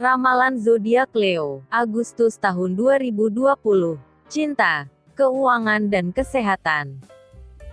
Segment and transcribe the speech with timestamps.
[0.00, 4.00] Ramalan zodiak Leo, Agustus tahun 2020.
[4.32, 7.04] Cinta, keuangan dan kesehatan.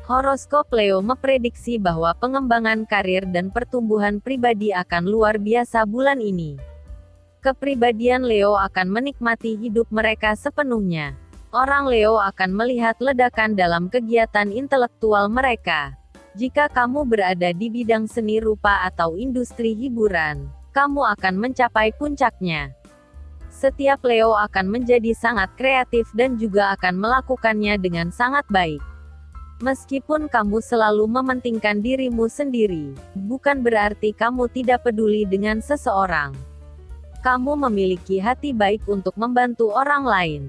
[0.04, 6.60] Horoskop Leo memprediksi bahwa pengembangan karir dan pertumbuhan pribadi akan luar biasa bulan ini.
[7.40, 11.16] Kepribadian Leo akan menikmati hidup mereka sepenuhnya.
[11.56, 15.96] Orang Leo akan melihat ledakan dalam kegiatan intelektual mereka.
[16.36, 22.70] Jika kamu berada di bidang seni rupa atau industri hiburan, kamu akan mencapai puncaknya.
[23.50, 28.78] Setiap Leo akan menjadi sangat kreatif dan juga akan melakukannya dengan sangat baik.
[29.66, 36.38] Meskipun kamu selalu mementingkan dirimu sendiri, bukan berarti kamu tidak peduli dengan seseorang.
[37.26, 40.44] Kamu memiliki hati baik untuk membantu orang lain.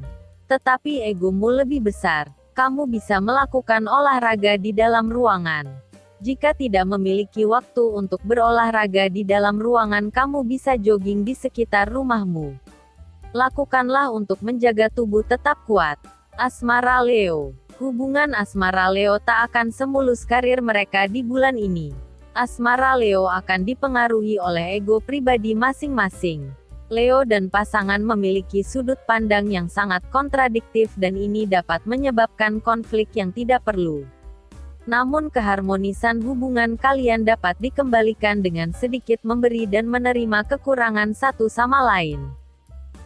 [0.44, 2.28] Tetapi egomu lebih besar.
[2.52, 5.87] Kamu bisa melakukan olahraga di dalam ruangan.
[6.18, 12.58] Jika tidak memiliki waktu untuk berolahraga di dalam ruangan, kamu bisa jogging di sekitar rumahmu.
[13.30, 15.94] Lakukanlah untuk menjaga tubuh tetap kuat.
[16.34, 21.94] Asmara Leo Hubungan asmara Leo tak akan semulus karir mereka di bulan ini.
[22.34, 26.50] Asmara Leo akan dipengaruhi oleh ego pribadi masing-masing.
[26.90, 33.30] Leo dan pasangan memiliki sudut pandang yang sangat kontradiktif dan ini dapat menyebabkan konflik yang
[33.30, 34.02] tidak perlu.
[34.88, 42.24] Namun keharmonisan hubungan kalian dapat dikembalikan dengan sedikit memberi dan menerima kekurangan satu sama lain.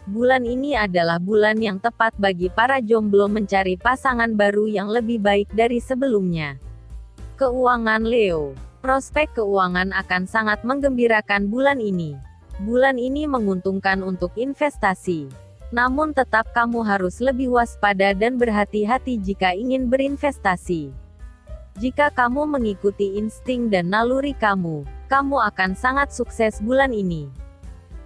[0.07, 5.51] Bulan ini adalah bulan yang tepat bagi para jomblo mencari pasangan baru yang lebih baik
[5.51, 6.55] dari sebelumnya.
[7.35, 12.15] Keuangan Leo Prospek keuangan akan sangat menggembirakan bulan ini.
[12.63, 15.27] Bulan ini menguntungkan untuk investasi.
[15.75, 21.02] Namun tetap kamu harus lebih waspada dan berhati-hati jika ingin berinvestasi.
[21.81, 27.33] Jika kamu mengikuti insting dan naluri kamu, kamu akan sangat sukses bulan ini.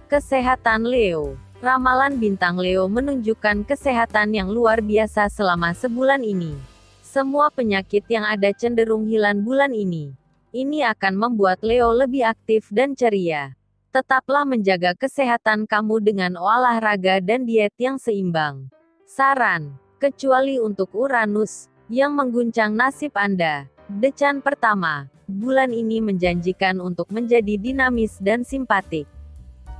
[0.08, 6.56] Kesehatan Leo Ramalan bintang Leo menunjukkan kesehatan yang luar biasa selama sebulan ini.
[7.04, 10.16] Semua penyakit yang ada cenderung hilang bulan ini.
[10.48, 13.52] Ini akan membuat Leo lebih aktif dan ceria.
[13.92, 18.72] Tetaplah menjaga kesehatan kamu dengan olahraga dan diet yang seimbang.
[19.04, 23.64] Saran, kecuali untuk Uranus, yang mengguncang nasib Anda.
[23.88, 29.08] Decan pertama, bulan ini menjanjikan untuk menjadi dinamis dan simpatik.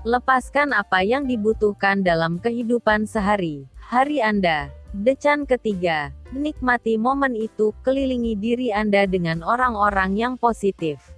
[0.08, 4.72] Lepaskan apa yang dibutuhkan dalam kehidupan sehari, hari Anda.
[4.96, 11.12] Decan ketiga, nikmati momen itu, kelilingi diri Anda dengan orang-orang yang positif.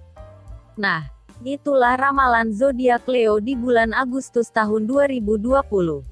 [0.75, 1.07] Nah,
[1.39, 6.10] itulah ramalan zodiak Leo di bulan Agustus tahun 2020.